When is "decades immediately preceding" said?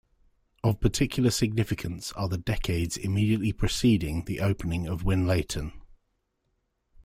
2.39-4.25